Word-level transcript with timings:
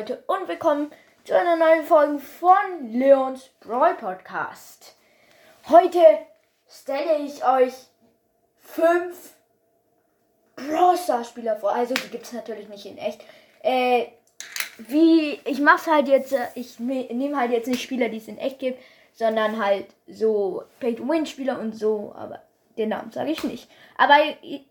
Leute 0.00 0.24
und 0.28 0.48
willkommen 0.48 0.90
zu 1.24 1.36
einer 1.36 1.56
neuen 1.56 1.84
Folge 1.84 2.20
von 2.20 2.90
Leons 2.90 3.50
Brawl 3.60 3.92
Podcast. 3.92 4.96
Heute 5.68 6.00
stelle 6.66 7.18
ich 7.18 7.44
euch 7.44 7.74
fünf 8.60 9.34
Brawl 10.56 10.96
Spieler 11.22 11.56
vor. 11.56 11.72
Also 11.72 11.92
die 11.92 12.08
gibt 12.08 12.24
es 12.24 12.32
natürlich 12.32 12.70
nicht 12.70 12.86
in 12.86 12.96
echt. 12.96 13.20
Äh, 13.62 14.06
wie 14.78 15.38
ich 15.44 15.60
mache 15.60 15.90
halt 15.90 16.08
jetzt, 16.08 16.32
äh, 16.32 16.46
ich 16.54 16.80
ne-, 16.80 17.12
nehme 17.12 17.36
halt 17.36 17.50
jetzt 17.50 17.68
nicht 17.68 17.82
Spieler, 17.82 18.08
die 18.08 18.16
es 18.16 18.28
in 18.28 18.38
echt 18.38 18.58
gibt, 18.58 18.82
sondern 19.12 19.62
halt 19.62 19.88
so 20.08 20.62
Pay-to-Win-Spieler 20.80 21.60
und 21.60 21.74
so, 21.74 22.14
aber 22.16 22.40
den 22.78 22.88
Namen 22.88 23.12
sage 23.12 23.32
ich 23.32 23.44
nicht. 23.44 23.68
Aber 23.98 24.16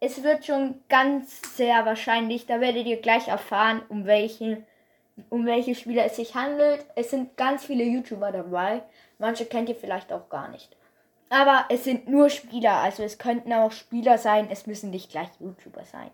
es 0.00 0.22
wird 0.22 0.44
schon 0.44 0.82
ganz 0.90 1.56
sehr 1.56 1.86
wahrscheinlich, 1.86 2.44
da 2.44 2.60
werdet 2.60 2.84
ihr 2.84 3.00
gleich 3.00 3.28
erfahren, 3.28 3.80
um 3.88 4.04
welchen 4.04 4.66
um 5.30 5.46
welche 5.46 5.74
Spieler 5.74 6.04
es 6.04 6.16
sich 6.16 6.34
handelt. 6.34 6.84
Es 6.94 7.10
sind 7.10 7.36
ganz 7.36 7.64
viele 7.64 7.84
YouTuber 7.84 8.32
dabei. 8.32 8.82
Manche 9.18 9.46
kennt 9.46 9.68
ihr 9.68 9.76
vielleicht 9.76 10.12
auch 10.12 10.28
gar 10.28 10.48
nicht. 10.48 10.76
Aber 11.30 11.64
es 11.68 11.84
sind 11.84 12.08
nur 12.08 12.30
Spieler, 12.30 12.74
also 12.76 13.02
es 13.02 13.18
könnten 13.18 13.52
auch 13.52 13.72
Spieler 13.72 14.18
sein, 14.18 14.48
es 14.50 14.66
müssen 14.66 14.90
nicht 14.90 15.10
gleich 15.10 15.28
YouTuber 15.40 15.84
sein. 15.84 16.10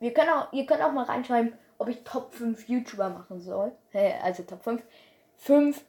Wir 0.00 0.14
können 0.14 0.30
auch, 0.30 0.52
ihr 0.52 0.66
könnt 0.66 0.82
auch 0.82 0.92
mal 0.92 1.04
reinschreiben, 1.04 1.52
ob 1.78 1.88
ich 1.88 2.02
Top 2.02 2.32
5 2.34 2.68
YouTuber 2.68 3.10
machen 3.10 3.40
soll. 3.40 3.72
Also 4.22 4.42
Top 4.44 4.64
5. 4.64 4.82
5 5.36 5.84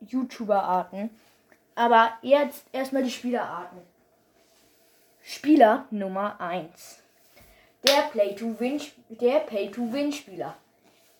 YouTuber-Arten. 0.00 1.10
Aber 1.74 2.12
jetzt 2.22 2.64
erstmal 2.72 3.02
die 3.02 3.10
Spielerarten. 3.10 3.78
Spieler 5.22 5.86
Nummer 5.90 6.40
1. 6.40 7.01
Der 7.86 8.02
Play-to-Win, 8.12 8.80
der 9.08 9.40
Pay-to-Win-Spieler. 9.40 10.56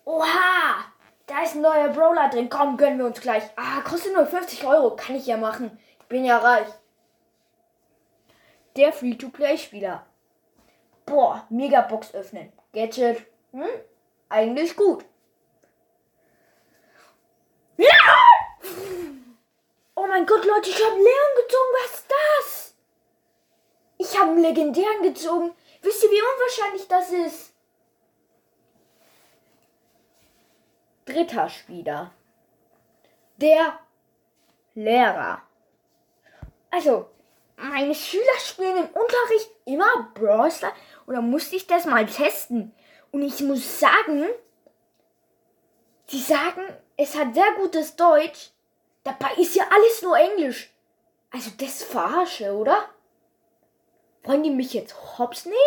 Oha! 0.05 0.85
Da 1.25 1.43
ist 1.43 1.55
ein 1.55 1.61
neuer 1.61 1.89
Brawler 1.89 2.29
drin. 2.29 2.49
Komm, 2.49 2.77
gönnen 2.77 2.99
wir 2.99 3.05
uns 3.05 3.21
gleich. 3.21 3.43
Ah, 3.55 3.81
kostet 3.81 4.13
nur 4.13 4.25
50 4.25 4.65
Euro. 4.65 4.95
Kann 4.95 5.15
ich 5.15 5.27
ja 5.27 5.37
machen. 5.37 5.77
Ich 5.99 6.05
bin 6.07 6.25
ja 6.25 6.37
reich. 6.37 6.67
Der 8.75 8.91
Free-to-Play-Spieler. 8.91 10.05
Boah, 11.05 11.45
Megabox 11.49 12.13
öffnen. 12.13 12.51
Gadget. 12.73 13.25
Hm? 13.51 13.67
Eigentlich 14.29 14.75
gut. 14.75 15.05
Ja! 17.77 17.87
Oh 19.95 20.07
mein 20.07 20.25
Gott, 20.25 20.43
Leute, 20.45 20.69
ich 20.69 20.83
habe 20.83 20.95
Leon 20.95 21.35
gezogen. 21.35 21.73
Was 21.83 21.93
ist 21.93 22.07
das? 22.09 22.75
Ich 23.97 24.19
habe 24.19 24.31
einen 24.31 24.41
legendären 24.41 25.03
gezogen. 25.03 25.53
Wisst 25.83 26.03
ihr, 26.03 26.11
wie 26.11 26.21
unwahrscheinlich 26.21 26.87
das 26.87 27.11
ist? 27.11 27.53
Dritter 31.05 31.49
Spieler. 31.49 32.11
Der 33.37 33.79
Lehrer. 34.75 35.41
Also, 36.71 37.09
meine 37.57 37.93
Schüler 37.93 38.39
spielen 38.39 38.77
im 38.77 38.87
Unterricht 38.87 39.51
immer 39.65 40.09
Brawl 40.13 40.49
Stars 40.49 40.73
oder 41.05 41.21
musste 41.21 41.57
ich 41.57 41.67
das 41.67 41.85
mal 41.85 42.05
testen? 42.05 42.73
Und 43.11 43.21
ich 43.21 43.41
muss 43.41 43.79
sagen, 43.79 44.25
sie 46.07 46.19
sagen, 46.19 46.63
es 46.95 47.15
hat 47.15 47.35
sehr 47.35 47.51
gutes 47.57 47.97
Deutsch. 47.97 48.51
Dabei 49.03 49.33
ist 49.35 49.55
ja 49.55 49.65
alles 49.69 50.01
nur 50.01 50.17
Englisch. 50.17 50.73
Also 51.29 51.51
das 51.57 51.83
verarsche, 51.83 52.53
oder? 52.53 52.89
Wollen 54.23 54.43
die 54.43 54.51
mich 54.51 54.73
jetzt 54.73 54.95
hops 55.17 55.45
nehmen? 55.45 55.57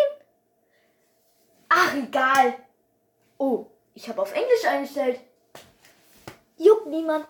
Ach, 1.68 1.94
egal. 1.94 2.54
Oh, 3.38 3.66
ich 3.94 4.08
habe 4.08 4.22
auf 4.22 4.34
Englisch 4.34 4.64
eingestellt. 4.64 5.20
Juckt 6.56 6.86
niemand. 6.86 7.26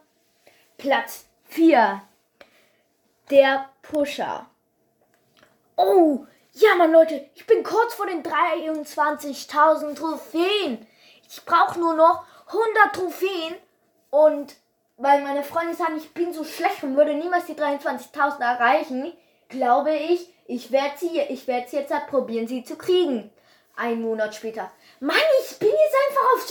Platz 0.77 1.27
4. 1.47 2.03
Der 3.31 3.71
Pusher. 3.83 4.47
Oh, 5.77 6.27
ja, 6.53 6.75
Mann, 6.77 6.93
Leute, 6.93 7.29
ich 7.35 7.47
bin 7.47 7.63
kurz 7.65 7.95
vor 7.95 8.07
den 8.07 8.23
23.000 8.23 9.95
Trophäen. 9.97 10.87
Ich 11.29 11.45
brauche 11.45 11.79
nur 11.79 11.95
noch 11.95 12.25
100 12.47 12.95
Trophäen. 12.95 13.57
Und 14.11 14.57
weil 14.97 15.23
meine 15.23 15.43
Freunde 15.43 15.75
sagen, 15.75 15.97
ich 15.97 16.15
bin 16.15 16.33
so 16.33 16.45
schlecht 16.45 16.83
und 16.83 16.97
würde 16.97 17.15
niemals 17.15 17.47
die 17.47 17.55
23.000 17.55 18.41
erreichen, 18.41 19.13
glaube 19.49 19.95
ich, 19.95 20.33
ich 20.49 20.71
werde 20.71 20.99
sie, 20.99 21.21
ich 21.21 21.47
werde 21.47 21.69
jetzt 21.71 21.93
probieren, 22.09 22.47
sie 22.47 22.65
zu 22.65 22.77
kriegen. 22.77 23.31
Ein 23.75 24.01
Monat 24.01 24.35
später. 24.35 24.71
Mann, 25.01 25.17
ich 25.43 25.59
bin 25.59 25.69
jetzt 25.69 25.97
einfach 26.09 26.33
auf 26.33 26.47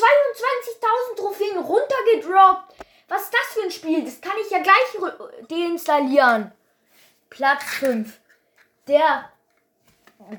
22.000 1.14 1.18
Trophäen 1.18 1.58
runtergedroppt. 1.58 2.76
Was 3.08 3.24
ist 3.24 3.34
das 3.34 3.54
für 3.54 3.64
ein 3.64 3.72
Spiel? 3.72 4.04
Das 4.04 4.22
kann 4.22 4.38
ich 4.44 4.52
ja 4.52 4.60
gleich 4.60 5.48
deinstallieren. 5.50 6.52
Platz 7.30 7.64
5. 7.80 8.20
Der, 8.88 9.32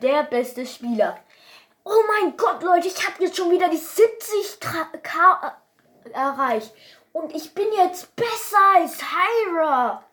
der 0.00 0.22
beste 0.24 0.64
Spieler. 0.64 1.18
Oh 1.84 2.02
mein 2.08 2.36
Gott, 2.36 2.62
Leute, 2.62 2.88
ich 2.88 3.06
habe 3.06 3.22
jetzt 3.22 3.36
schon 3.36 3.50
wieder 3.50 3.68
die 3.68 3.78
70k 3.78 5.52
erreicht. 6.12 6.72
Und 7.12 7.34
ich 7.34 7.54
bin 7.54 7.72
jetzt 7.72 8.14
besser 8.14 8.58
als 8.76 8.98
Hyra. 9.02 10.04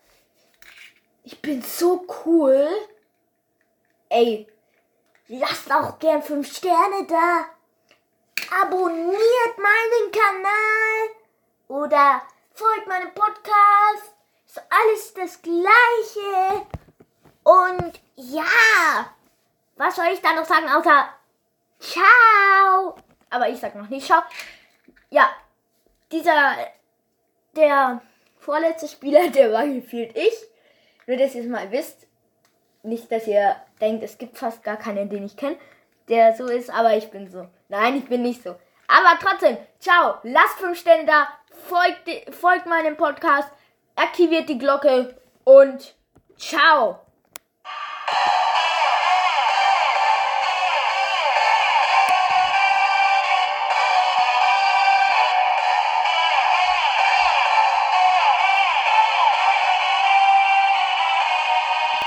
Ich 1.23 1.41
bin 1.41 1.61
so 1.61 2.05
cool. 2.25 2.69
Ey, 4.13 4.45
lasst 5.27 5.71
auch 5.71 5.97
gern 5.97 6.21
5 6.21 6.55
Sterne 6.55 7.07
da. 7.07 7.45
Abonniert 8.61 9.57
meinen 9.57 10.11
Kanal. 10.11 11.09
Oder 11.67 12.21
folgt 12.53 12.85
meinem 12.85 13.11
Podcast. 13.15 14.13
Ist 14.45 14.61
alles 14.69 15.13
das 15.15 15.41
gleiche. 15.41 16.67
Und 17.41 17.99
ja, 18.15 19.15
was 19.77 19.95
soll 19.95 20.05
ich 20.13 20.21
da 20.21 20.33
noch 20.33 20.45
sagen 20.45 20.69
außer 20.69 21.09
Ciao? 21.79 22.95
Aber 23.31 23.49
ich 23.49 23.59
sag 23.59 23.73
noch 23.73 23.89
nicht 23.89 24.05
Ciao. 24.05 24.21
Ja, 25.09 25.27
dieser, 26.11 26.55
der 27.55 27.99
vorletzte 28.37 28.87
Spieler, 28.87 29.27
der 29.31 29.51
war 29.51 29.65
gefühlt 29.65 30.15
ich. 30.15 30.35
Nur, 31.07 31.17
dass 31.17 31.33
ihr 31.33 31.41
es 31.41 31.49
mal 31.49 31.71
wisst. 31.71 32.05
Nicht, 32.83 33.11
dass 33.11 33.27
ihr 33.27 33.55
denkt, 33.81 34.03
es 34.03 34.17
gibt 34.17 34.37
fast 34.37 34.63
gar 34.63 34.77
keinen, 34.77 35.09
den 35.09 35.25
ich 35.25 35.37
kenne, 35.37 35.57
der 36.09 36.35
so 36.35 36.45
ist, 36.45 36.69
aber 36.69 36.95
ich 36.95 37.09
bin 37.09 37.29
so. 37.29 37.47
Nein, 37.69 37.95
ich 37.95 38.05
bin 38.05 38.21
nicht 38.21 38.43
so. 38.43 38.55
Aber 38.87 39.17
trotzdem, 39.21 39.57
ciao, 39.79 40.15
lasst 40.23 40.59
fünf 40.59 40.77
Sterne 40.77 41.05
da, 41.05 41.27
folgt, 41.67 42.35
folgt 42.35 42.65
meinem 42.65 42.97
Podcast, 42.97 43.49
aktiviert 43.95 44.49
die 44.49 44.57
Glocke 44.57 45.15
und 45.45 45.95
ciao. 46.37 46.99